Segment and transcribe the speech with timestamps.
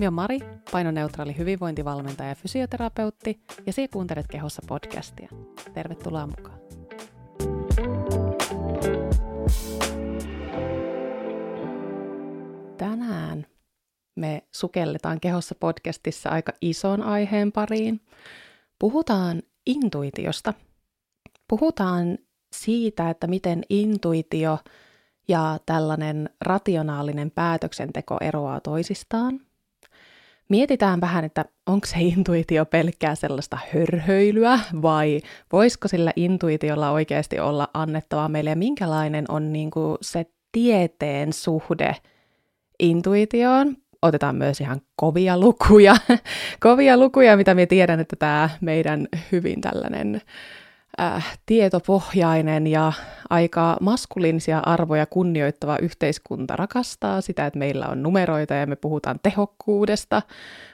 [0.00, 0.38] Minä olen Mari,
[0.72, 5.28] painoneutraali hyvinvointivalmentaja ja fysioterapeutti, ja sinä kuuntelet Kehossa podcastia.
[5.74, 6.60] Tervetuloa mukaan.
[12.76, 13.46] Tänään
[14.16, 18.00] me sukelletaan Kehossa podcastissa aika ison aiheen pariin.
[18.78, 20.54] Puhutaan intuitiosta.
[21.48, 22.18] Puhutaan
[22.52, 24.58] siitä, että miten intuitio
[25.28, 29.40] ja tällainen rationaalinen päätöksenteko eroaa toisistaan.
[30.48, 35.20] Mietitään vähän, että onko se intuitio pelkkää sellaista hörhöilyä vai
[35.52, 41.96] voisiko sillä intuitiolla oikeasti olla annettavaa meille ja minkälainen on niin kuin se tieteen suhde
[42.78, 43.76] intuitioon.
[44.02, 45.96] Otetaan myös ihan kovia lukuja,
[46.60, 50.20] kovia lukuja, mitä me tiedän, että tämä meidän hyvin tällainen
[51.00, 52.92] äh, tietopohjainen ja
[53.30, 60.22] aika maskuliinisia arvoja kunnioittava yhteiskunta rakastaa sitä, että meillä on numeroita ja me puhutaan tehokkuudesta.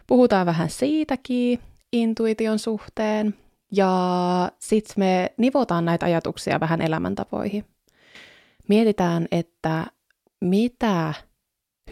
[0.07, 1.59] Puhutaan vähän siitäkin
[1.93, 3.35] intuition suhteen
[3.73, 7.65] ja sitten me nivotaan näitä ajatuksia vähän elämäntapoihin.
[8.69, 9.87] Mietitään, että
[10.41, 11.15] mitä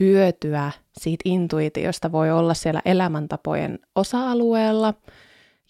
[0.00, 4.94] hyötyä siitä intuitiosta voi olla siellä elämäntapojen osa-alueella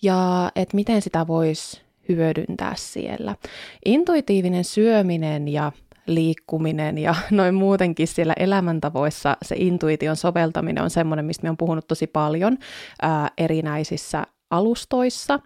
[0.03, 3.37] ja että miten sitä voisi hyödyntää siellä.
[3.85, 5.73] Intuitiivinen syöminen ja
[6.15, 11.87] liikkuminen ja noin muutenkin siellä elämäntavoissa se intuition soveltaminen on semmoinen, mistä me on puhunut
[11.87, 12.59] tosi paljon
[13.03, 15.41] ää, erinäisissä alustoissa.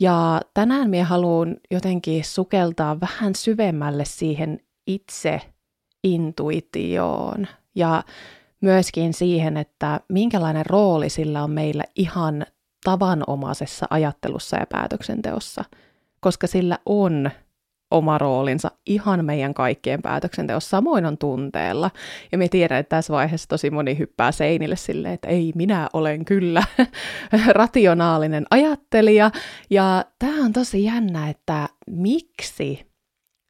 [0.00, 5.40] Ja tänään me haluan jotenkin sukeltaa vähän syvemmälle siihen itse
[6.04, 8.02] intuitioon ja
[8.60, 12.46] myöskin siihen, että minkälainen rooli sillä on meillä ihan
[12.84, 15.64] tavanomaisessa ajattelussa ja päätöksenteossa–
[16.20, 17.30] koska sillä on
[17.90, 21.90] oma roolinsa ihan meidän kaikkien päätöksenteossa, samoin on tunteella.
[22.32, 26.24] Ja me tiedän, että tässä vaiheessa tosi moni hyppää seinille silleen, että ei, minä olen
[26.24, 26.62] kyllä
[27.48, 29.30] rationaalinen ajattelija.
[29.70, 32.86] Ja tämä on tosi jännä, että miksi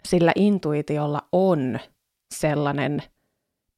[0.04, 1.78] sillä intuitiolla on
[2.34, 3.02] sellainen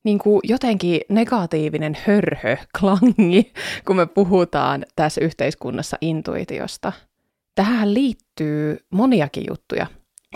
[0.04, 3.52] niin kuin jotenkin negatiivinen hörhö, klangi,
[3.86, 6.92] kun me puhutaan tässä yhteiskunnassa intuitiosta–
[7.60, 9.86] tähän liittyy moniakin juttuja.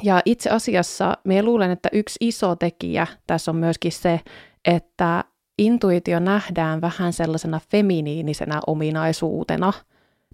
[0.02, 4.20] Ja itse asiassa me luulen, että yksi iso tekijä tässä on myöskin se,
[4.64, 5.24] että
[5.58, 9.72] intuitio nähdään vähän sellaisena feminiinisenä ominaisuutena,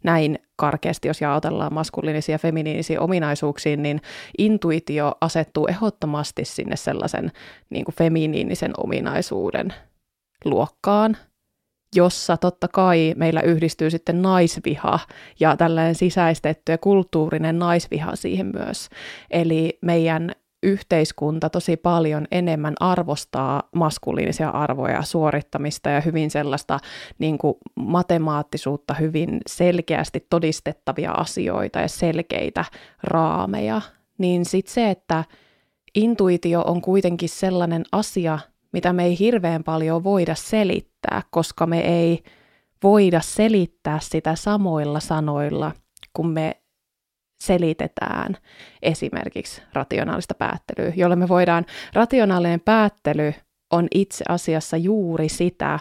[0.04, 4.00] näin karkeasti, jos jaotellaan maskuliinisia ja feminiinisiä ominaisuuksia, niin
[4.38, 7.32] intuitio asettuu ehdottomasti sinne sellaisen
[7.70, 9.74] niin kuin feminiinisen ominaisuuden
[10.44, 11.16] luokkaan–
[11.94, 14.98] jossa totta kai meillä yhdistyy sitten naisviha
[15.40, 18.88] ja tällainen sisäistetty ja kulttuurinen naisviha siihen myös.
[19.30, 26.78] Eli meidän yhteiskunta tosi paljon enemmän arvostaa maskuliinisia arvoja, suorittamista ja hyvin sellaista
[27.18, 32.64] niin kuin matemaattisuutta, hyvin selkeästi todistettavia asioita ja selkeitä
[33.02, 33.80] raameja.
[34.18, 35.24] Niin sitten se, että
[35.94, 38.38] intuitio on kuitenkin sellainen asia,
[38.72, 40.89] mitä me ei hirveän paljon voida selittää,
[41.30, 42.22] koska me ei
[42.82, 45.72] voida selittää sitä samoilla sanoilla,
[46.12, 46.60] kun me
[47.42, 48.36] selitetään
[48.82, 53.34] esimerkiksi rationaalista päättelyä, jolle me voidaan, rationaalinen päättely
[53.70, 55.78] on itse asiassa juuri sitä,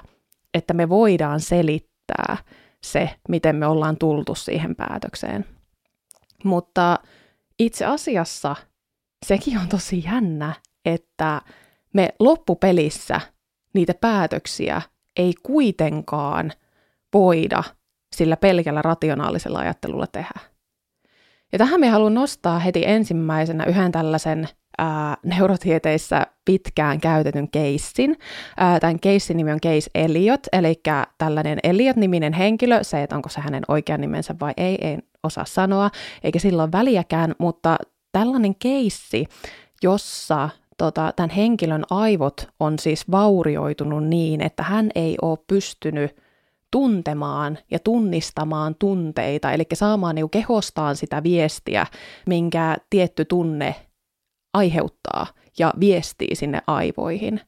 [0.53, 2.37] että me voidaan selittää
[2.83, 5.45] se, miten me ollaan tultu siihen päätökseen.
[6.43, 6.99] Mutta
[7.59, 8.55] itse asiassa
[9.25, 10.55] sekin on tosi jännä,
[10.85, 11.41] että
[11.93, 13.21] me loppupelissä
[13.73, 14.81] niitä päätöksiä
[15.17, 16.51] ei kuitenkaan
[17.13, 17.63] voida
[18.15, 20.39] sillä pelkällä rationaalisella ajattelulla tehdä.
[21.51, 24.47] Ja tähän me haluan nostaa heti ensimmäisenä yhden tällaisen
[24.77, 28.17] ää, neurotieteissä pitkään käytetyn keissin.
[28.57, 30.81] Ää, tämän keissin nimi on Case Elliot, eli
[31.17, 35.89] tällainen Elliot-niminen henkilö, se, että onko se hänen oikean nimensä vai ei, en osaa sanoa,
[36.23, 37.77] eikä silloin väliäkään, mutta
[38.11, 39.25] tällainen keissi,
[39.83, 40.49] jossa
[40.79, 46.15] tota, tämän henkilön aivot on siis vaurioitunut niin, että hän ei ole pystynyt
[46.71, 51.85] tuntemaan ja tunnistamaan tunteita, eli saamaan niin kehostaan sitä viestiä,
[52.27, 53.75] minkä tietty tunne
[54.53, 55.27] aiheuttaa
[55.59, 57.41] ja viestii sinne aivoihin.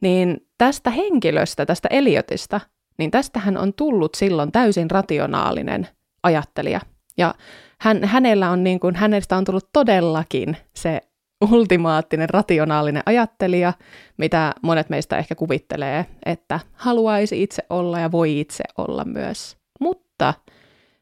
[0.00, 2.60] Niin tästä henkilöstä, tästä Eliotista,
[2.98, 5.88] niin tästähän on tullut silloin täysin rationaalinen
[6.22, 6.80] ajattelija.
[7.16, 7.34] Ja
[7.80, 11.00] hän, hänellä on niin kuin, hänestä on tullut todellakin se
[11.40, 13.72] ultimaattinen rationaalinen ajattelija,
[14.16, 19.56] mitä monet meistä ehkä kuvittelee, että haluaisi itse olla ja voi itse olla myös.
[19.80, 20.34] Mutta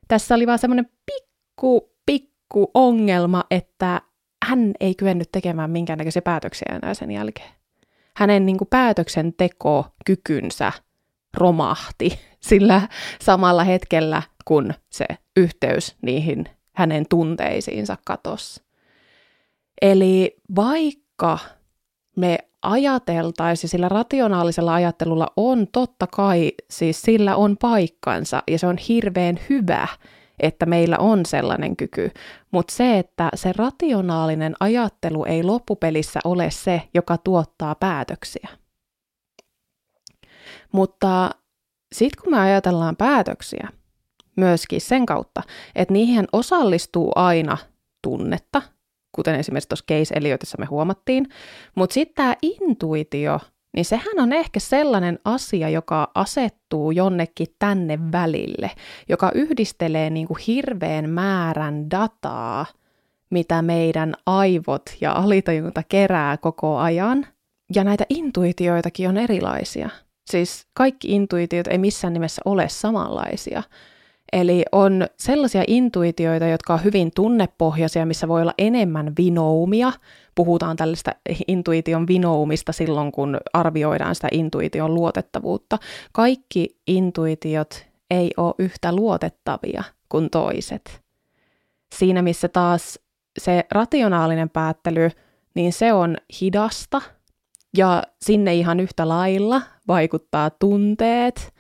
[0.09, 4.01] tässä oli vaan semmoinen pikku, pikku ongelma, että
[4.45, 7.51] hän ei kyennyt tekemään minkäännäköisiä päätöksiä enää sen jälkeen.
[8.17, 10.73] Hänen niin kuin, päätöksentekokykynsä
[11.37, 12.89] romahti sillä
[13.21, 15.07] samalla hetkellä, kun se
[15.37, 18.65] yhteys niihin hänen tunteisiinsa katosi.
[19.83, 21.39] Eli vaikka
[22.17, 28.77] me ajateltaisiin, sillä rationaalisella ajattelulla on totta kai, siis sillä on paikkansa ja se on
[28.79, 29.89] hirveän hyvä,
[30.41, 32.11] että meillä on sellainen kyky.
[32.51, 38.49] Mutta se, että se rationaalinen ajattelu ei loppupelissä ole se, joka tuottaa päätöksiä.
[40.73, 41.31] Mutta
[41.93, 43.69] sitten kun me ajatellaan päätöksiä,
[44.37, 45.43] myöskin sen kautta,
[45.75, 47.59] että niihin osallistuu aina
[48.03, 48.63] tunnetta,
[49.15, 51.29] kuten esimerkiksi tuossa case Elliotissa me huomattiin,
[51.75, 53.41] mutta sitten tämä intuitio,
[53.77, 58.71] niin sehän on ehkä sellainen asia, joka asettuu jonnekin tänne välille,
[59.09, 62.67] joka yhdistelee niin kuin hirveän määrän dataa,
[63.31, 67.27] mitä meidän aivot ja alitajunta kerää koko ajan.
[67.75, 69.91] Ja näitä intuitioitakin on erilaisia.
[70.31, 73.63] Siis kaikki intuitiot ei missään nimessä ole samanlaisia.
[74.33, 79.93] Eli on sellaisia intuitioita, jotka on hyvin tunnepohjaisia, missä voi olla enemmän vinoumia.
[80.35, 81.13] Puhutaan tällaista
[81.49, 85.79] intuition vinoumista silloin, kun arvioidaan sitä intuition luotettavuutta.
[86.13, 91.03] Kaikki intuitiot ei ole yhtä luotettavia kuin toiset.
[91.95, 92.99] Siinä missä taas
[93.39, 95.11] se rationaalinen päättely,
[95.55, 97.03] niin se on hidasta
[97.77, 101.54] ja sinne ihan yhtä lailla vaikuttaa tunteet,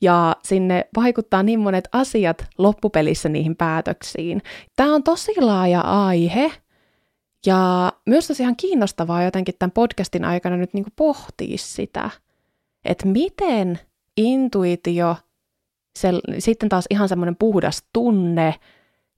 [0.00, 4.42] ja sinne vaikuttaa niin monet asiat loppupelissä niihin päätöksiin.
[4.76, 6.52] Tämä on tosi laaja aihe,
[7.46, 12.10] ja myös tosiaan kiinnostavaa jotenkin tämän podcastin aikana nyt niin pohtia sitä,
[12.84, 13.78] että miten
[14.16, 15.16] intuitio,
[15.98, 18.54] se, sitten taas ihan semmoinen puhdas tunne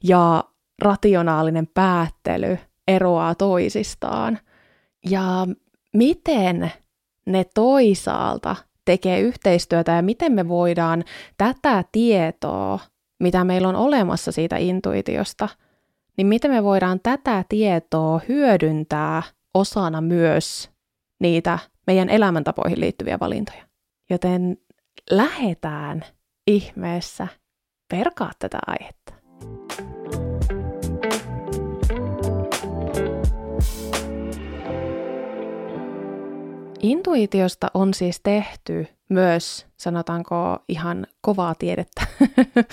[0.04, 0.44] ja
[0.78, 2.58] rationaalinen päättely
[2.88, 4.38] eroaa toisistaan.
[5.10, 5.46] Ja
[5.94, 6.72] miten
[7.26, 8.56] ne toisaalta
[8.88, 11.05] tekee yhteistyötä ja miten me voidaan
[11.38, 12.79] tätä tietoa,
[13.23, 15.49] mitä meillä on olemassa siitä intuitiosta,
[16.17, 19.23] niin miten me voidaan tätä tietoa hyödyntää
[19.55, 20.70] osana myös
[21.20, 23.69] niitä meidän elämäntapoihin liittyviä valintoja.
[24.11, 24.56] Joten
[25.11, 26.05] lähetään
[26.46, 27.29] ihmeessä
[27.91, 29.18] perkaa tätä aihetta.
[36.80, 42.06] Intuitiosta on siis tehty myös, sanotaanko, ihan kovaa tiedettä.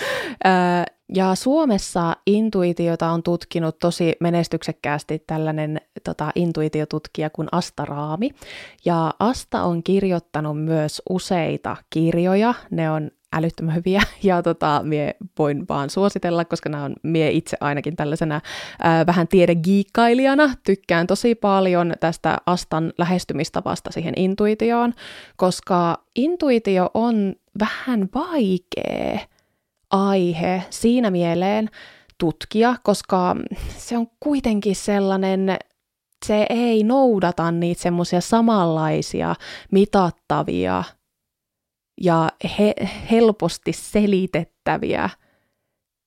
[1.14, 8.30] ja Suomessa intuitiota on tutkinut tosi menestyksekkäästi tällainen tota, intuitiotutkija kuin Asta Raami.
[8.84, 12.54] Ja Asta on kirjoittanut myös useita kirjoja.
[12.70, 17.56] Ne on älyttömän hyviä ja tota, mie voin vaan suositella, koska nämä on mie itse
[17.60, 18.40] ainakin tällaisena
[18.80, 20.50] ää, vähän tiedegiikkailijana.
[20.64, 24.92] Tykkään tosi paljon tästä Astan lähestymistavasta siihen intuitioon,
[25.36, 29.18] koska intuitio on vähän vaikea
[29.90, 31.70] aihe siinä mieleen
[32.18, 33.36] tutkia, koska
[33.76, 35.56] se on kuitenkin sellainen
[36.26, 39.34] se ei noudata niitä semmoisia samanlaisia
[39.72, 40.84] mitattavia
[42.00, 42.28] ja
[42.58, 42.74] he,
[43.10, 45.10] helposti selitettäviä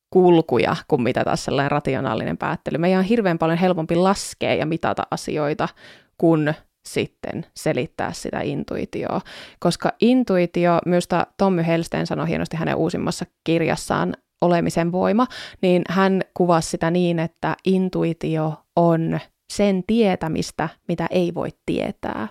[0.09, 2.77] kulkuja kuin mitä taas sellainen rationaalinen päättely.
[2.77, 5.69] Meidän on hirveän paljon helpompi laskea ja mitata asioita
[6.17, 6.53] kuin
[6.87, 9.21] sitten selittää sitä intuitioa.
[9.59, 15.27] Koska intuitio, myös Tommy Helsten sanoi hienosti hänen uusimmassa kirjassaan Olemisen voima,
[15.61, 19.19] niin hän kuvasi sitä niin, että intuitio on
[19.53, 22.27] sen tietämistä, mitä ei voi tietää.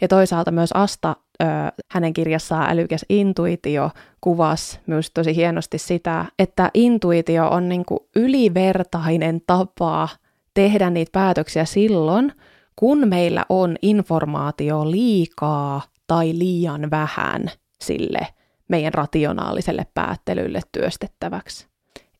[0.00, 1.44] Ja toisaalta myös Asta ö,
[1.90, 9.40] hänen kirjassaan Älykäs intuitio kuvasi myös tosi hienosti sitä, että intuitio on niin kuin ylivertainen
[9.46, 10.08] tapa
[10.54, 12.32] tehdä niitä päätöksiä silloin,
[12.76, 18.26] kun meillä on informaatio liikaa tai liian vähän sille
[18.68, 21.66] meidän rationaaliselle päättelylle työstettäväksi.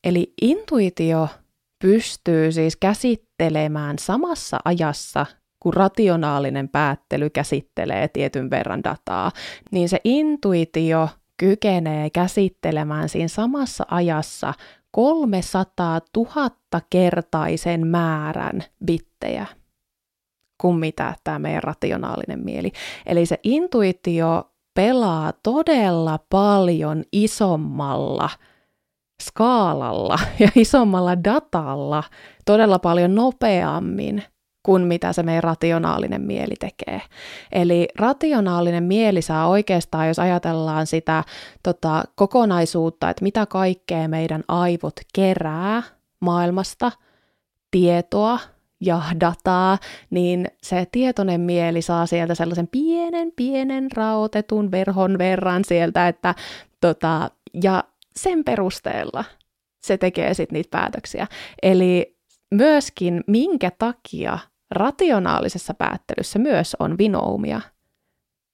[0.03, 1.27] Eli intuitio
[1.81, 5.25] pystyy siis käsittelemään samassa ajassa
[5.67, 9.31] kun rationaalinen päättely käsittelee tietyn verran dataa,
[9.71, 14.53] niin se intuitio kykenee käsittelemään siinä samassa ajassa
[14.91, 16.49] 300 000
[16.89, 19.45] kertaisen määrän bittejä
[20.61, 22.71] kuin mitä tämä meidän rationaalinen mieli.
[23.05, 28.29] Eli se intuitio pelaa todella paljon isommalla
[29.23, 32.03] skaalalla ja isommalla datalla
[32.45, 34.23] todella paljon nopeammin
[34.67, 37.01] kuin mitä se meidän rationaalinen mieli tekee.
[37.51, 41.23] Eli rationaalinen mieli saa oikeastaan, jos ajatellaan sitä
[41.63, 45.83] tota, kokonaisuutta, että mitä kaikkea meidän aivot kerää
[46.19, 46.91] maailmasta,
[47.71, 48.39] tietoa
[48.81, 49.77] ja dataa,
[50.09, 56.35] niin se tietoinen mieli saa sieltä sellaisen pienen, pienen raotetun verhon verran sieltä, että
[56.81, 57.31] Tota,
[57.63, 57.83] ja
[58.15, 59.23] sen perusteella
[59.81, 61.27] se tekee sitten niitä päätöksiä.
[61.63, 62.17] Eli
[62.51, 64.39] myöskin minkä takia
[64.71, 67.61] rationaalisessa päättelyssä myös on vinoumia.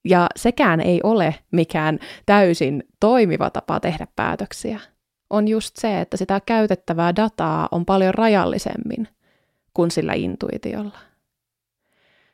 [0.05, 4.79] Ja sekään ei ole mikään täysin toimiva tapa tehdä päätöksiä.
[5.29, 9.08] On just se, että sitä käytettävää dataa on paljon rajallisemmin
[9.74, 10.98] kuin sillä intuitiolla.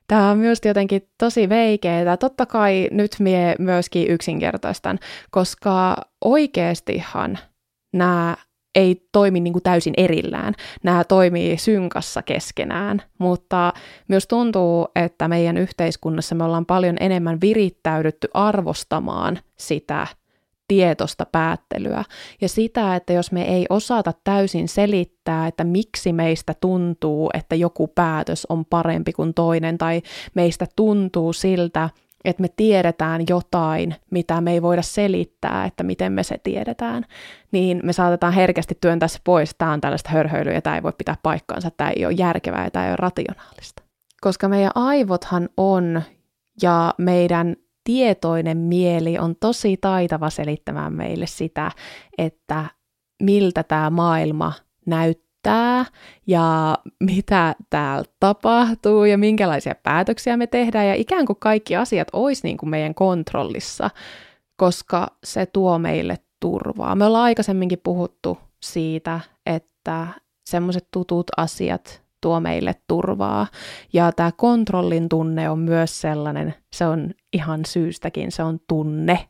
[0.07, 2.17] Tämä on myös jotenkin tosi veikeää.
[2.17, 4.99] Totta kai nyt mie myöskin yksinkertaistan,
[5.31, 7.39] koska oikeastihan
[7.93, 8.35] nämä
[8.75, 10.53] ei toimi niin kuin täysin erillään.
[10.83, 13.73] Nämä toimii synkassa keskenään, mutta
[14.07, 20.07] myös tuntuu, että meidän yhteiskunnassa me ollaan paljon enemmän virittäydytty arvostamaan sitä
[20.67, 22.03] tietosta päättelyä
[22.41, 27.87] ja sitä, että jos me ei osata täysin selittää, että miksi meistä tuntuu, että joku
[27.87, 30.01] päätös on parempi kuin toinen tai
[30.35, 31.89] meistä tuntuu siltä,
[32.25, 37.05] että me tiedetään jotain, mitä me ei voida selittää, että miten me se tiedetään,
[37.51, 40.93] niin me saatetaan herkästi työntää se pois, tämä on tällaista hörhöilyä ja tämä ei voi
[40.97, 43.83] pitää paikkaansa, tämä ei ole järkevää ja tämä ei ole rationaalista.
[44.21, 46.01] Koska meidän aivothan on
[46.61, 51.71] ja meidän tietoinen mieli on tosi taitava selittämään meille sitä,
[52.17, 52.65] että
[53.23, 54.53] miltä tämä maailma
[54.85, 55.28] näyttää
[56.27, 62.41] ja mitä täällä tapahtuu ja minkälaisia päätöksiä me tehdään ja ikään kuin kaikki asiat olisi
[62.43, 63.89] niin kuin meidän kontrollissa,
[64.55, 66.95] koska se tuo meille turvaa.
[66.95, 70.07] Me ollaan aikaisemminkin puhuttu siitä, että
[70.49, 73.47] semmoiset tutut asiat tuo meille turvaa.
[73.93, 79.27] Ja tämä kontrollin tunne on myös sellainen, se on ihan syystäkin, se on tunne.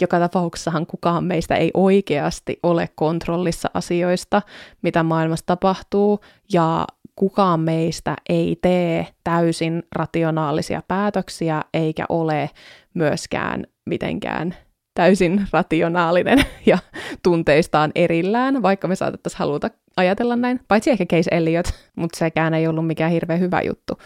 [0.00, 4.42] Joka tapauksessahan kukaan meistä ei oikeasti ole kontrollissa asioista,
[4.82, 6.20] mitä maailmassa tapahtuu,
[6.52, 12.50] ja kukaan meistä ei tee täysin rationaalisia päätöksiä, eikä ole
[12.94, 14.54] myöskään mitenkään
[14.94, 16.78] täysin rationaalinen ja
[17.22, 20.60] tunteistaan erillään, vaikka me saatettaisiin haluta ajatella näin.
[20.68, 23.98] Paitsi ehkä Case Elliot, mutta sekään ei ollut mikään hirveän hyvä juttu.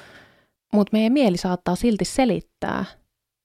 [0.73, 2.85] Mutta meidän mieli saattaa silti selittää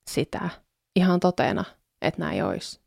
[0.10, 0.50] sitä
[0.96, 1.64] ihan totena,
[2.02, 2.80] että näin olisi.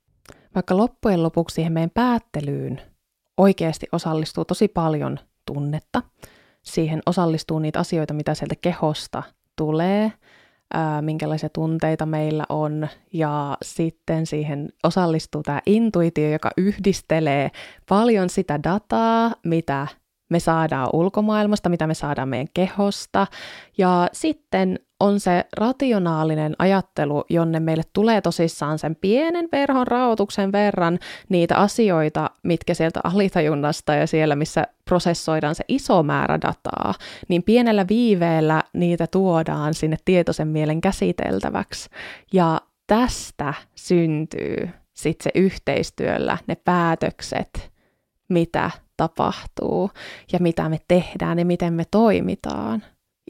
[0.54, 2.80] Vaikka loppujen lopuksi siihen meidän päättelyyn
[3.36, 6.02] oikeasti osallistuu tosi paljon tunnetta,
[6.62, 9.22] siihen osallistuu niitä asioita, mitä sieltä kehosta
[9.56, 10.12] tulee–
[10.74, 17.50] ää, minkälaisia tunteita meillä on, ja sitten siihen osallistuu tämä intuitio, joka yhdistelee
[17.88, 19.86] paljon sitä dataa, mitä
[20.30, 23.26] me saadaan ulkomaailmasta, mitä me saadaan meidän kehosta,
[23.78, 30.98] ja sitten on se rationaalinen ajattelu, jonne meille tulee tosissaan sen pienen verhon rahoituksen verran
[31.28, 36.94] niitä asioita, mitkä sieltä alitajunnasta ja siellä, missä prosessoidaan se iso määrä dataa,
[37.28, 41.90] niin pienellä viiveellä niitä tuodaan sinne tietoisen mielen käsiteltäväksi.
[42.32, 47.72] Ja tästä syntyy sitten se yhteistyöllä ne päätökset,
[48.28, 49.90] mitä tapahtuu
[50.32, 52.82] ja mitä me tehdään ja miten me toimitaan.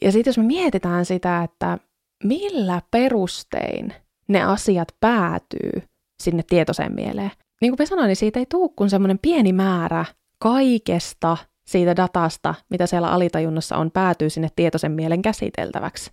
[0.02, 1.78] Ja sitten jos me mietitään sitä, että
[2.24, 3.94] millä perustein
[4.28, 5.82] ne asiat päätyy
[6.22, 10.04] sinne tietoiseen mieleen, niin kuin mä sanoin, niin siitä ei tule kuin semmoinen pieni määrä
[10.38, 11.36] kaikesta
[11.66, 16.10] siitä datasta, mitä siellä alitajunnassa on, päätyy sinne tietoisen mielen käsiteltäväksi.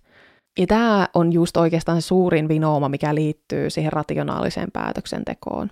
[0.58, 5.70] Ja tämä on just oikeastaan se suurin vinooma, mikä liittyy siihen rationaaliseen päätöksentekoon.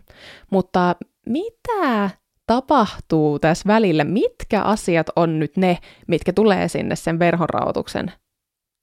[0.50, 2.11] Mutta mitä
[2.50, 5.78] tapahtuu tässä välillä, mitkä asiat on nyt ne,
[6.09, 8.12] mitkä tulee sinne sen verhonrautuksen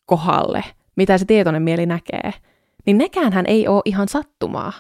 [0.06, 0.64] kohdalle,
[0.96, 2.34] mitä se tietoinen mieli näkee,
[2.86, 4.74] niin nekään hän ei ole ihan sattumaa.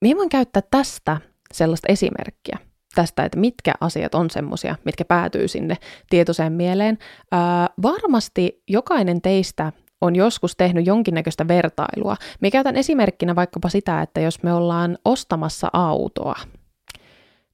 [0.00, 1.16] Minä voin käyttää tästä
[1.54, 2.58] sellaista esimerkkiä,
[2.94, 5.76] tästä, että mitkä asiat on semmoisia, mitkä päätyy sinne
[6.10, 6.98] tietoiseen mieleen.
[7.32, 12.16] Ää, varmasti jokainen teistä on joskus tehnyt jonkinnäköistä vertailua.
[12.40, 16.34] Me käytän esimerkkinä vaikkapa sitä, että jos me ollaan ostamassa autoa,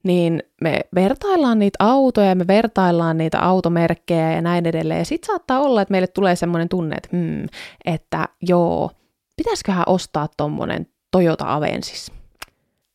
[0.03, 4.99] niin me vertaillaan niitä autoja, me vertaillaan niitä automerkkejä ja näin edelleen.
[4.99, 7.45] Ja sitten saattaa olla, että meille tulee semmoinen tunne, että, hmm,
[7.85, 8.91] että joo,
[9.37, 12.13] pitäisiköhän ostaa tommonen Toyota Avensis.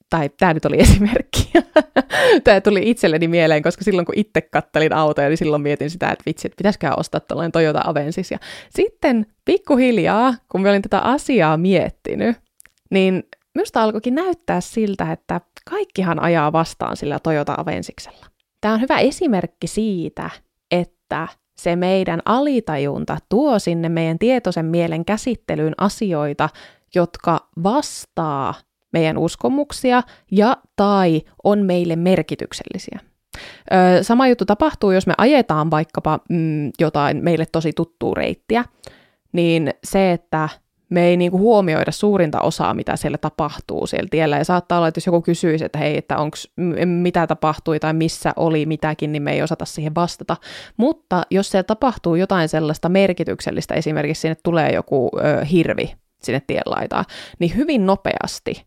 [0.10, 1.52] Tai tämä nyt oli esimerkki.
[2.44, 6.24] tämä tuli itselleni mieleen, koska silloin kun itse kattelin autoja, niin silloin mietin sitä, että
[6.26, 8.32] vitsi, että pitäisiköhän ostaa tuollainen Toyota Avensis.
[8.32, 8.38] Ja
[8.70, 12.38] sitten pikkuhiljaa, kun mä olin tätä asiaa miettinyt,
[12.92, 13.24] niin
[13.56, 18.26] Minusta alkoikin näyttää siltä, että kaikkihan ajaa vastaan sillä Toyota Avensiksella.
[18.62, 20.30] Tämä on hyvä esimerkki siitä,
[20.72, 26.50] että se meidän alitajunta tuo sinne meidän tietoisen mielen käsittelyyn asioita,
[26.96, 28.54] jotka vastaa
[28.94, 33.00] meidän uskomuksia ja tai on meille merkityksellisiä.
[33.74, 38.66] Ö, sama juttu tapahtuu, jos me ajetaan vaikkapa mm, jotain meille tosi tuttua reittiä,
[39.32, 40.50] niin se, että
[40.89, 44.38] me ei niinku huomioida suurinta osaa, mitä siellä tapahtuu siellä tiellä.
[44.38, 46.51] Ja saattaa olla, että jos joku kysyisi, että hei, että onks,
[46.86, 50.38] mitä tapahtui tai missä oli mitäkin, niin me ei osata siihen vastata.
[50.77, 57.06] Mutta jos siellä tapahtuu jotain sellaista merkityksellistä, esimerkiksi sinne tulee joku ö, hirvi sinne tienlaitaan,
[57.39, 58.65] niin hyvin nopeasti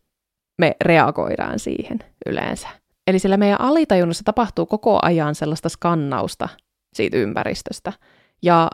[0.58, 2.68] me reagoidaan siihen yleensä.
[3.06, 6.48] Eli sillä meidän alitajunnassa tapahtuu koko ajan sellaista skannausta
[6.94, 7.92] siitä ympäristöstä.
[8.42, 8.70] Ja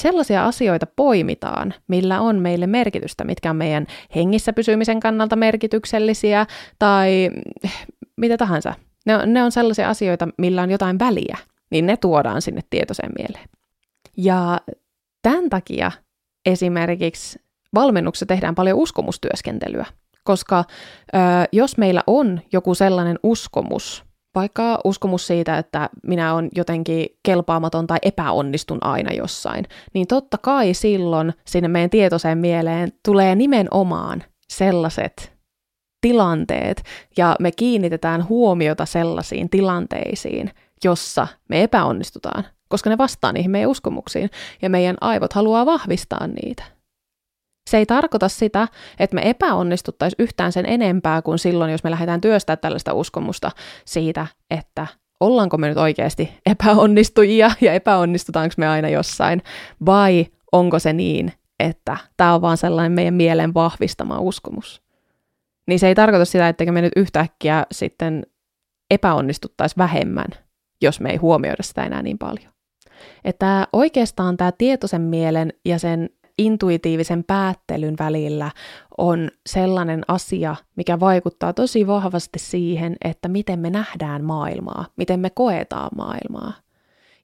[0.00, 6.46] sellaisia asioita poimitaan, millä on meille merkitystä, mitkä on meidän hengissä pysymisen kannalta merkityksellisiä
[6.78, 7.30] tai
[8.16, 8.74] mitä tahansa.
[9.06, 11.38] Ne on, ne on sellaisia asioita, millä on jotain väliä,
[11.70, 13.48] niin ne tuodaan sinne tietoiseen mieleen.
[14.16, 14.60] Ja
[15.22, 15.92] tämän takia
[16.46, 17.38] esimerkiksi
[17.74, 19.86] valmennuksessa tehdään paljon uskomustyöskentelyä,
[20.24, 20.58] koska
[21.14, 21.18] ö,
[21.52, 27.98] jos meillä on joku sellainen uskomus, vaikka uskomus siitä, että minä olen jotenkin kelpaamaton tai
[28.02, 29.64] epäonnistun aina jossain,
[29.94, 35.32] niin totta kai silloin sinne meidän tietoiseen mieleen tulee nimenomaan sellaiset
[36.00, 36.82] tilanteet,
[37.16, 40.50] ja me kiinnitetään huomiota sellaisiin tilanteisiin,
[40.84, 44.30] jossa me epäonnistutaan, koska ne vastaa niihin meidän uskomuksiin,
[44.62, 46.73] ja meidän aivot haluaa vahvistaa niitä.
[47.70, 48.68] Se ei tarkoita sitä,
[48.98, 53.50] että me epäonnistuttaisiin yhtään sen enempää kuin silloin, jos me lähdetään työstämään tällaista uskomusta
[53.84, 54.86] siitä, että
[55.20, 59.42] ollaanko me nyt oikeasti epäonnistujia ja epäonnistutaanko me aina jossain,
[59.86, 64.82] vai onko se niin, että tämä on vaan sellainen meidän mielen vahvistama uskomus.
[65.66, 68.26] Niin se ei tarkoita sitä, että me nyt yhtäkkiä sitten
[68.90, 70.28] epäonnistuttaisiin vähemmän,
[70.82, 72.52] jos me ei huomioida sitä enää niin paljon.
[73.24, 78.50] Että oikeastaan tämä tietoisen mielen ja sen intuitiivisen päättelyn välillä
[78.98, 85.30] on sellainen asia, mikä vaikuttaa tosi vahvasti siihen, että miten me nähdään maailmaa, miten me
[85.30, 86.52] koetaan maailmaa.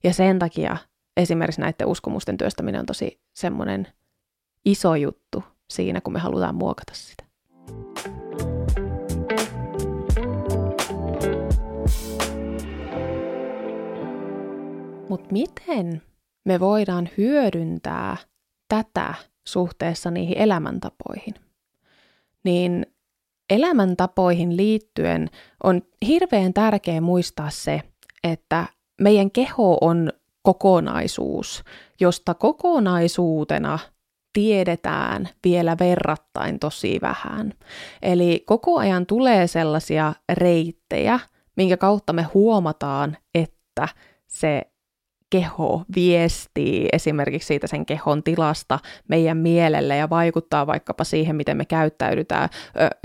[0.03, 0.77] Ja sen takia
[1.17, 3.87] esimerkiksi näiden uskomusten työstäminen on tosi semmoinen
[4.65, 7.23] iso juttu siinä, kun me halutaan muokata sitä.
[15.09, 16.01] Mutta miten
[16.45, 18.17] me voidaan hyödyntää
[18.71, 21.33] tätä suhteessa niihin elämäntapoihin,
[22.43, 22.85] niin
[23.49, 25.29] elämäntapoihin liittyen
[25.63, 27.81] on hirveän tärkeää muistaa se,
[28.23, 28.65] että
[29.01, 31.63] meidän keho on kokonaisuus,
[31.99, 33.79] josta kokonaisuutena
[34.33, 37.53] tiedetään vielä verrattain tosi vähän.
[38.01, 41.19] Eli koko ajan tulee sellaisia reittejä,
[41.55, 43.87] minkä kautta me huomataan, että
[44.27, 44.70] se
[45.31, 51.65] keho viestii esimerkiksi siitä sen kehon tilasta meidän mielelle ja vaikuttaa vaikkapa siihen, miten me
[51.65, 52.49] käyttäydytään.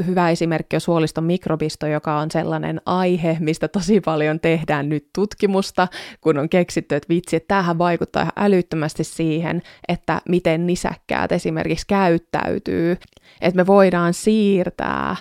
[0.06, 5.88] Hyvä esimerkki on suoliston mikrobisto, joka on sellainen aihe, mistä tosi paljon tehdään nyt tutkimusta,
[6.20, 11.86] kun on keksitty, että vitsi, että tämähän vaikuttaa ihan älyttömästi siihen, että miten nisäkkäät esimerkiksi
[11.86, 12.96] käyttäytyy.
[13.40, 15.16] Että me voidaan siirtää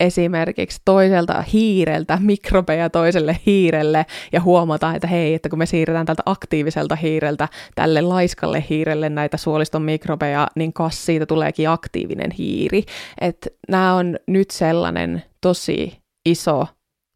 [0.00, 6.22] esimerkiksi toiselta hiireltä mikrobeja toiselle hiirelle ja huomata, että hei, että kun me siirretään tältä
[6.26, 12.82] aktiiviselta hiireltä tälle laiskalle hiirelle näitä suoliston mikrobeja, niin kas siitä tuleekin aktiivinen hiiri.
[13.20, 16.66] Että nämä on nyt sellainen tosi iso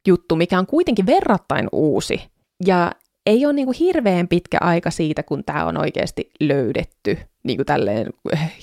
[0.07, 2.23] juttu, mikä on kuitenkin verrattain uusi.
[2.67, 2.93] Ja
[3.27, 7.67] ei ole niin kuin hirveän pitkä aika siitä, kun tämä on oikeasti löydetty niin kuin
[7.67, 8.07] tälleen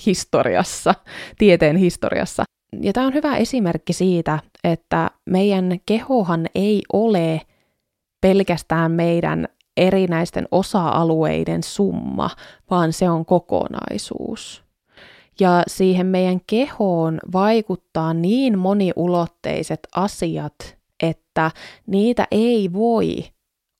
[0.06, 0.94] historiassa,
[1.38, 2.44] tieteen historiassa.
[2.80, 7.40] Ja tämä on hyvä esimerkki siitä, että meidän kehohan ei ole
[8.20, 12.30] pelkästään meidän erinäisten osa-alueiden summa,
[12.70, 14.64] vaan se on kokonaisuus.
[15.40, 21.50] Ja siihen meidän kehoon vaikuttaa niin moniulotteiset asiat, että
[21.86, 23.24] niitä ei voi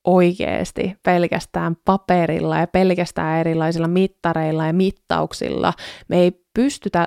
[0.04, 5.72] oikeasti pelkästään paperilla ja pelkästään erilaisilla mittareilla ja mittauksilla.
[6.08, 7.06] Me ei pystytä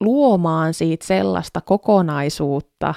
[0.00, 2.94] luomaan siitä sellaista kokonaisuutta,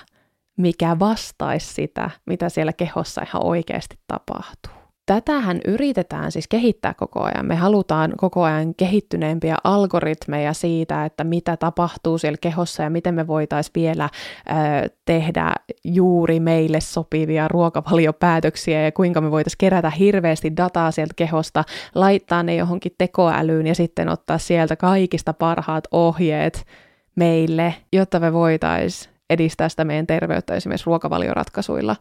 [0.58, 4.84] mikä vastaisi sitä, mitä siellä kehossa ihan oikeasti tapahtuu.
[5.06, 7.46] Tätähän yritetään siis kehittää koko ajan.
[7.46, 13.28] Me halutaan koko ajan kehittyneempiä algoritmeja siitä, että mitä tapahtuu siellä kehossa ja miten me
[13.28, 14.10] voitaisiin vielä
[14.50, 21.64] ö, tehdä juuri meille sopivia ruokavaliopäätöksiä ja kuinka me voitaisiin kerätä hirveästi dataa sieltä kehosta,
[21.96, 26.66] laittaa ne johonkin tekoälyyn ja sitten ottaa sieltä kaikista parhaat ohjeet
[27.16, 31.96] meille, jotta me voitaisiin edistää sitä meidän terveyttä esimerkiksi ruokavalioratkaisuilla,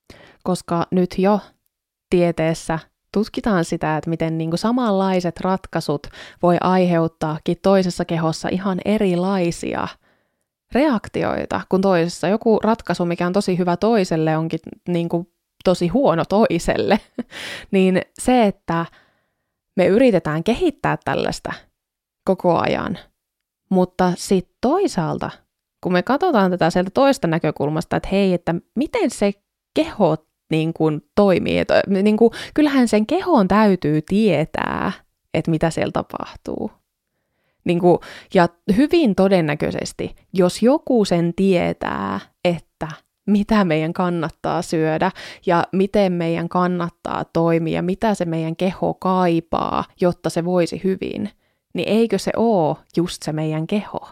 [0.44, 1.40] koska nyt jo
[2.10, 2.78] tieteessä
[3.12, 6.06] tutkitaan sitä, että miten niin kuin samanlaiset ratkaisut
[6.42, 9.88] voi aiheuttaakin toisessa kehossa ihan erilaisia
[10.72, 12.28] reaktioita kuin toisessa.
[12.28, 15.28] Joku ratkaisu, mikä on tosi hyvä toiselle, onkin niin kuin
[15.64, 17.00] tosi huono toiselle.
[17.72, 18.86] niin se, että
[19.76, 21.52] me yritetään kehittää tällaista
[22.24, 22.98] koko ajan–
[23.72, 25.30] Mutta sitten toisaalta,
[25.80, 29.32] kun me katsotaan tätä sieltä toista näkökulmasta, että hei, että miten se
[29.74, 30.16] keho
[30.50, 31.58] niin kuin toimii.
[31.58, 34.92] Että, niin kuin, kyllähän sen kehon täytyy tietää,
[35.34, 36.70] että mitä siellä tapahtuu.
[37.64, 37.98] Niin kuin,
[38.34, 42.88] ja hyvin todennäköisesti, jos joku sen tietää, että
[43.26, 45.10] mitä meidän kannattaa syödä
[45.46, 51.30] ja miten meidän kannattaa toimia, mitä se meidän keho kaipaa, jotta se voisi hyvin,
[51.74, 54.08] niin eikö se ole just se meidän keho?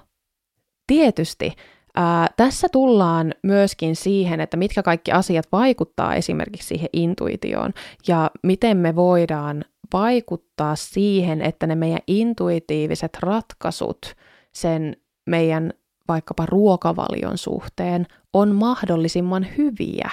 [0.87, 1.53] Tietysti
[1.95, 7.73] ää, tässä tullaan myöskin siihen, että mitkä kaikki asiat vaikuttaa esimerkiksi siihen intuitioon
[8.09, 14.15] ja miten me voidaan vaikuttaa siihen, että ne meidän intuitiiviset ratkaisut
[14.53, 14.97] sen
[15.27, 15.73] meidän
[16.09, 20.11] vaikkapa ruokavalion suhteen on mahdollisimman hyviä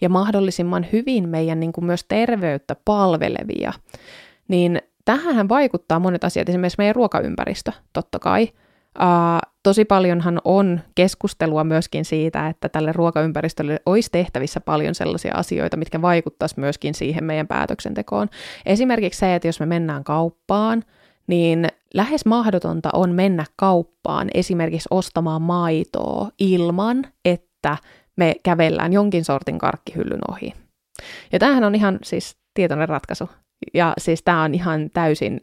[0.00, 3.72] ja mahdollisimman hyvin meidän niin kuin myös terveyttä palvelevia,
[4.48, 8.48] niin tähän vaikuttaa monet asiat, esimerkiksi meidän ruokaympäristö, totta kai.
[8.98, 15.76] Uh, tosi paljonhan on keskustelua myöskin siitä, että tälle ruokaympäristölle olisi tehtävissä paljon sellaisia asioita,
[15.76, 18.28] mitkä vaikuttaisi myöskin siihen meidän päätöksentekoon.
[18.66, 20.82] Esimerkiksi se, että jos me mennään kauppaan,
[21.26, 27.76] niin lähes mahdotonta on mennä kauppaan esimerkiksi ostamaan maitoa ilman, että
[28.16, 30.54] me kävellään jonkin sortin karkkihyllyn ohi.
[31.32, 33.28] Ja tämähän on ihan siis tietoinen ratkaisu.
[33.74, 35.38] Ja siis tämä on ihan täysin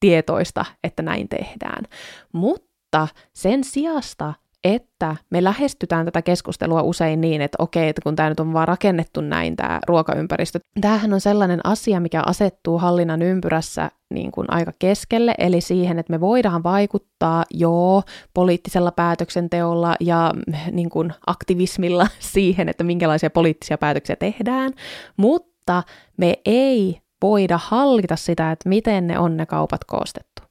[0.00, 1.84] tietoista, että näin tehdään.
[2.32, 4.34] Mutta sen sijasta,
[4.64, 8.68] että me lähestytään tätä keskustelua usein niin, että okei, että kun tämä nyt on vaan
[8.68, 10.60] rakennettu näin, tämä ruokaympäristö.
[10.80, 16.10] Tämähän on sellainen asia, mikä asettuu hallinnan ympyrässä niin kuin aika keskelle, eli siihen, että
[16.10, 18.02] me voidaan vaikuttaa joo
[18.34, 20.32] poliittisella päätöksenteolla ja
[20.70, 24.72] niin kuin aktivismilla siihen, että minkälaisia poliittisia päätöksiä tehdään,
[25.16, 25.82] mutta
[26.16, 30.42] me ei voida hallita sitä, että miten ne on ne kaupat koostettu.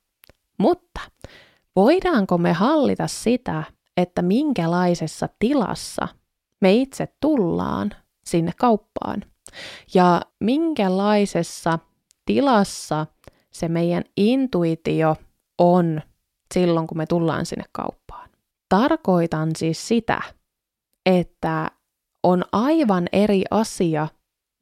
[0.57, 0.99] Mutta
[1.75, 3.63] voidaanko me hallita sitä,
[3.97, 6.07] että minkälaisessa tilassa
[6.61, 7.91] me itse tullaan
[8.25, 9.23] sinne kauppaan
[9.93, 11.79] ja minkälaisessa
[12.25, 13.05] tilassa
[13.51, 15.15] se meidän intuitio
[15.57, 16.01] on
[16.53, 18.29] silloin, kun me tullaan sinne kauppaan.
[18.69, 20.21] Tarkoitan siis sitä,
[21.05, 21.71] että
[22.23, 24.07] on aivan eri asia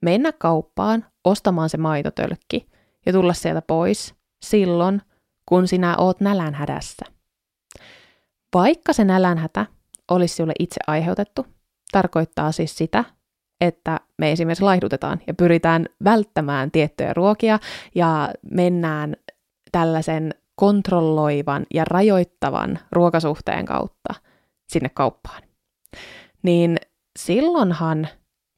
[0.01, 2.69] mennä kauppaan ostamaan se maitotölkki
[3.05, 5.01] ja tulla sieltä pois silloin,
[5.45, 7.05] kun sinä oot nälänhädässä.
[8.53, 9.65] Vaikka se nälänhätä
[10.11, 11.45] olisi sinulle itse aiheutettu,
[11.91, 13.03] tarkoittaa siis sitä,
[13.61, 17.59] että me esimerkiksi laihdutetaan ja pyritään välttämään tiettyjä ruokia
[17.95, 19.15] ja mennään
[19.71, 24.13] tällaisen kontrolloivan ja rajoittavan ruokasuhteen kautta
[24.67, 25.43] sinne kauppaan.
[26.43, 26.77] Niin
[27.19, 28.07] silloinhan,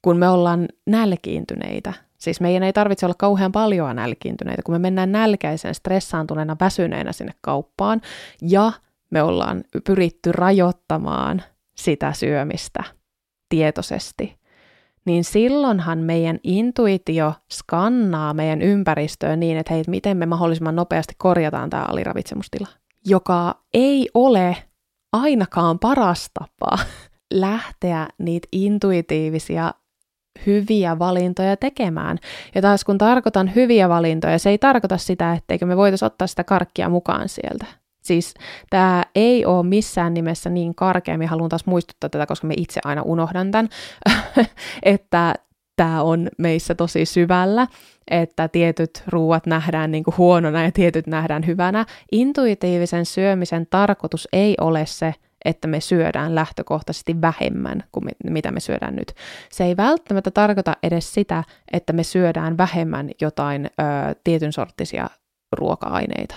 [0.01, 5.11] kun me ollaan nälkiintyneitä, siis meidän ei tarvitse olla kauhean paljon nälkiintyneitä, kun me mennään
[5.11, 8.01] nälkäisen, stressaantuneena, väsyneenä sinne kauppaan
[8.41, 8.71] ja
[9.09, 11.41] me ollaan pyritty rajoittamaan
[11.75, 12.83] sitä syömistä
[13.49, 14.35] tietoisesti,
[15.05, 21.69] niin silloinhan meidän intuitio skannaa meidän ympäristöä niin, että hei, miten me mahdollisimman nopeasti korjataan
[21.69, 22.67] tämä aliravitsemustila,
[23.05, 24.57] joka ei ole
[25.13, 26.79] ainakaan paras tapa
[27.33, 29.73] lähteä niitä intuitiivisia
[30.45, 32.17] hyviä valintoja tekemään.
[32.55, 36.43] Ja taas kun tarkoitan hyviä valintoja, se ei tarkoita sitä, etteikö me voitaisiin ottaa sitä
[36.43, 37.65] karkkia mukaan sieltä.
[38.01, 38.33] Siis
[38.69, 42.81] tämä ei ole missään nimessä niin karkea, me haluan taas muistuttaa tätä, koska me itse
[42.85, 43.69] aina unohdan tämän,
[44.83, 45.35] että
[45.75, 47.67] tämä on meissä tosi syvällä,
[48.11, 51.85] että tietyt ruuat nähdään niin kuin huonona ja tietyt nähdään hyvänä.
[52.11, 55.13] Intuitiivisen syömisen tarkoitus ei ole se,
[55.45, 59.13] että me syödään lähtökohtaisesti vähemmän kuin mitä me syödään nyt.
[59.51, 63.69] Se ei välttämättä tarkoita edes sitä, että me syödään vähemmän jotain ö,
[64.23, 65.07] tietyn sorttisia
[65.51, 66.35] ruoka-aineita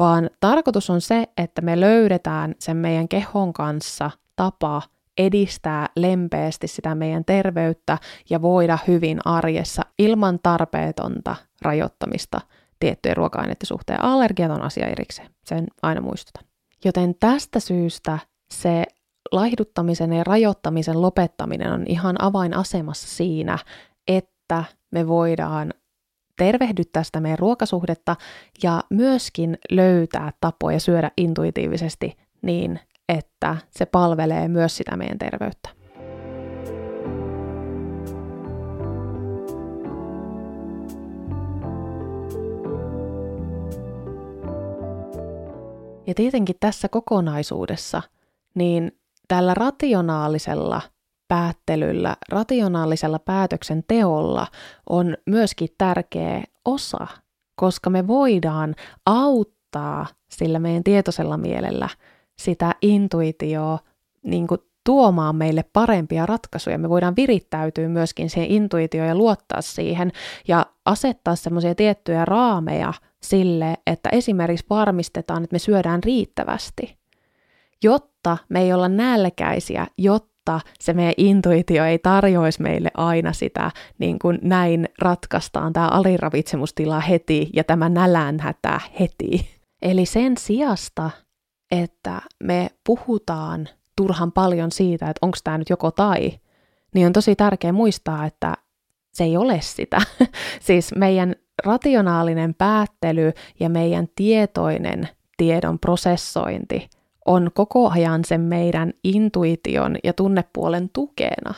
[0.00, 4.82] vaan tarkoitus on se, että me löydetään sen meidän kehon kanssa tapa
[5.18, 7.98] edistää lempeästi sitä meidän terveyttä
[8.30, 12.40] ja voida hyvin arjessa ilman tarpeetonta rajoittamista
[12.78, 14.04] tiettyjen ruoka-aineiden suhteen.
[14.04, 16.49] Allergiat on asia erikseen, sen aina muistutan.
[16.84, 18.18] Joten tästä syystä
[18.54, 18.84] se
[19.32, 23.58] laihduttamisen ja rajoittamisen lopettaminen on ihan avainasemassa siinä,
[24.08, 25.74] että me voidaan
[26.36, 28.16] tervehdyttää sitä meidän ruokasuhdetta
[28.62, 35.79] ja myöskin löytää tapoja syödä intuitiivisesti niin, että se palvelee myös sitä meidän terveyttä.
[46.06, 48.02] Ja tietenkin tässä kokonaisuudessa,
[48.54, 48.92] niin
[49.28, 50.82] tällä rationaalisella
[51.28, 54.46] päättelyllä, rationaalisella päätöksenteolla
[54.90, 57.06] on myöskin tärkeä osa,
[57.54, 58.74] koska me voidaan
[59.06, 61.88] auttaa sillä meidän tietoisella mielellä
[62.38, 63.78] sitä intuitioa
[64.22, 66.78] niin kuin tuomaan meille parempia ratkaisuja.
[66.78, 70.12] Me voidaan virittäytyä myöskin siihen intuitioon ja luottaa siihen
[70.48, 76.98] ja asettaa semmoisia tiettyjä raameja sille, että esimerkiksi varmistetaan, että me syödään riittävästi,
[77.84, 84.18] jotta me ei olla nälkäisiä, jotta se meidän intuitio ei tarjoisi meille aina sitä, niin
[84.18, 89.60] kuin näin ratkaistaan tämä aliravitsemustila heti ja tämä nälänhätä heti.
[89.82, 91.10] Eli sen sijasta,
[91.70, 96.32] että me puhutaan turhan paljon siitä, että onko tämä nyt joko tai,
[96.94, 98.54] niin on tosi tärkeää muistaa, että
[99.12, 100.00] se ei ole sitä.
[100.66, 106.88] siis meidän rationaalinen päättely ja meidän tietoinen tiedon prosessointi
[107.26, 111.54] on koko ajan sen meidän intuition ja tunnepuolen tukena.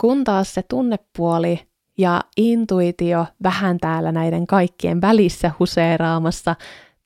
[0.00, 1.60] Kun taas se tunnepuoli
[1.98, 6.56] ja intuitio vähän täällä näiden kaikkien välissä huseeraamassa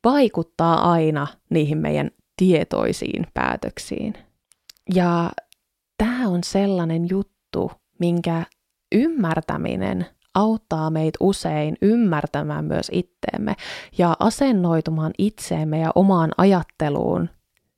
[0.05, 4.15] vaikuttaa aina niihin meidän tietoisiin päätöksiin.
[4.95, 5.31] Ja
[5.99, 8.45] tämä on sellainen juttu, minkä
[8.93, 13.57] ymmärtäminen auttaa meitä usein ymmärtämään myös itteemme
[13.99, 17.29] ja asennoitumaan itseemme ja omaan ajatteluun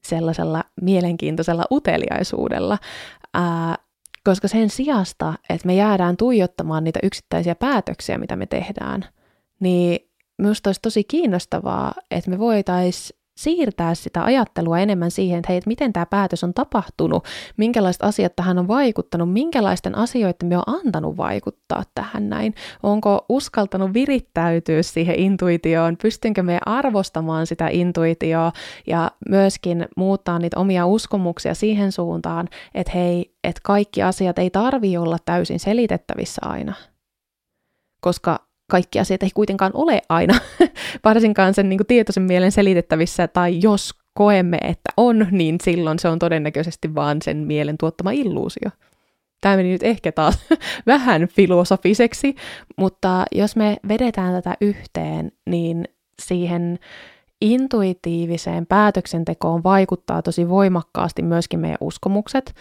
[0.05, 2.79] sellaisella mielenkiintoisella uteliaisuudella,
[3.35, 3.77] ää,
[4.25, 9.05] koska sen sijasta, että me jäädään tuijottamaan niitä yksittäisiä päätöksiä, mitä me tehdään,
[9.61, 15.57] niin minusta olisi tosi kiinnostavaa, että me voitaisiin siirtää sitä ajattelua enemmän siihen, että hei,
[15.59, 17.25] että miten tämä päätös on tapahtunut,
[17.57, 23.95] minkälaiset asiat tähän on vaikuttanut, minkälaisten asioiden me on antanut vaikuttaa tähän näin, onko uskaltanut
[23.95, 28.53] virittäytyä siihen intuitioon, pystynkö me arvostamaan sitä intuitioa
[28.87, 34.97] ja myöskin muuttaa niitä omia uskomuksia siihen suuntaan, että hei, että kaikki asiat ei tarvi
[34.97, 36.75] olla täysin selitettävissä aina.
[38.01, 40.35] Koska kaikki asiat ei kuitenkaan ole aina,
[41.05, 46.09] varsinkaan sen niin kuin tietoisen mielen selitettävissä, tai jos koemme, että on, niin silloin se
[46.09, 48.71] on todennäköisesti vaan sen mielen tuottama illuusio.
[49.41, 50.39] Tämä meni nyt ehkä taas
[50.87, 52.35] vähän filosofiseksi,
[52.77, 55.85] mutta jos me vedetään tätä yhteen, niin
[56.23, 56.79] siihen
[57.41, 62.55] intuitiiviseen päätöksentekoon vaikuttaa tosi voimakkaasti myöskin meidän uskomukset.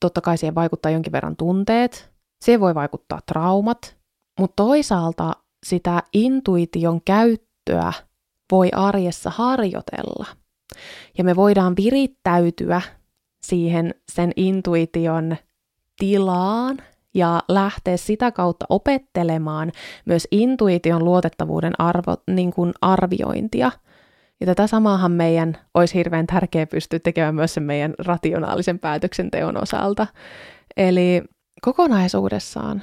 [0.00, 3.96] Totta kai siihen vaikuttaa jonkin verran tunteet, siihen voi vaikuttaa traumat,
[4.40, 5.32] mutta toisaalta
[5.68, 7.92] sitä intuition käyttöä
[8.52, 10.26] voi arjessa harjoitella.
[11.18, 12.82] Ja me voidaan virittäytyä
[13.42, 15.36] siihen sen intuition
[15.98, 16.76] tilaan
[17.14, 19.72] ja lähteä sitä kautta opettelemaan
[20.04, 23.72] myös intuition luotettavuuden arvo, niin kuin arviointia.
[24.40, 30.06] Ja tätä samaahan meidän olisi hirveän tärkeää pystyä tekemään myös sen meidän rationaalisen päätöksenteon osalta.
[30.76, 31.22] Eli
[31.62, 32.82] kokonaisuudessaan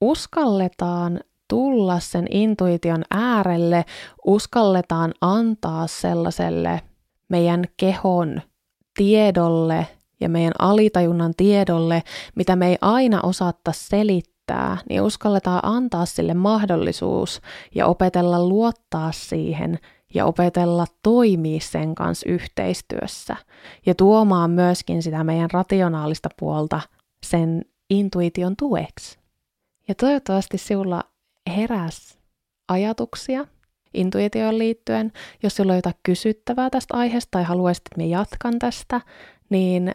[0.00, 3.84] uskalletaan tulla sen intuition äärelle,
[4.26, 6.80] uskalletaan antaa sellaiselle
[7.28, 8.40] meidän kehon
[8.96, 9.86] tiedolle
[10.20, 12.02] ja meidän alitajunnan tiedolle,
[12.34, 17.40] mitä me ei aina osata selittää, niin uskalletaan antaa sille mahdollisuus
[17.74, 19.78] ja opetella luottaa siihen
[20.14, 23.36] ja opetella toimia sen kanssa yhteistyössä
[23.86, 26.80] ja tuomaan myöskin sitä meidän rationaalista puolta
[27.26, 29.18] sen intuition tueksi.
[29.88, 31.04] Ja toivottavasti sinulla
[31.50, 32.18] heräs
[32.68, 33.46] ajatuksia
[33.94, 35.12] intuitioon liittyen.
[35.42, 39.00] Jos sinulla on jotain kysyttävää tästä aiheesta tai haluaisit, että minä jatkan tästä,
[39.50, 39.94] niin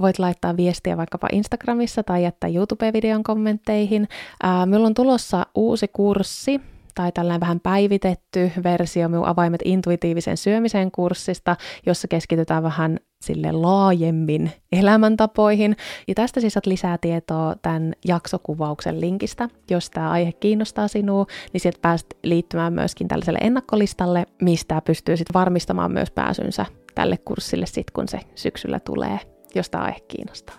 [0.00, 4.08] voit laittaa viestiä vaikkapa Instagramissa tai jättää YouTube-videon kommentteihin.
[4.42, 6.60] Ää, minulla on tulossa uusi kurssi,
[6.94, 14.50] tai tällainen vähän päivitetty versio minun avaimet intuitiivisen syömisen kurssista, jossa keskitytään vähän sille laajemmin
[14.72, 15.76] elämäntapoihin.
[16.08, 19.48] Ja tästä siis saat lisää tietoa tämän jaksokuvauksen linkistä.
[19.70, 25.34] Jos tämä aihe kiinnostaa sinua, niin sieltä pääset liittymään myöskin tällaiselle ennakkolistalle, mistä pystyy sitten
[25.34, 29.18] varmistamaan myös pääsynsä tälle kurssille sitten, kun se syksyllä tulee,
[29.54, 30.56] jos tämä aihe kiinnostaa.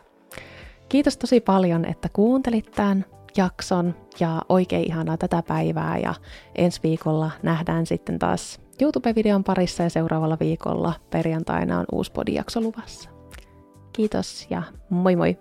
[0.90, 3.06] Kiitos tosi paljon, että kuuntelit tämän
[3.38, 6.14] jakson ja oikein ihanaa tätä päivää ja
[6.56, 13.10] ensi viikolla nähdään sitten taas YouTube-videon parissa ja seuraavalla viikolla perjantaina on uusi podijakso luvassa.
[13.94, 15.38] Kiitos ja moi moi!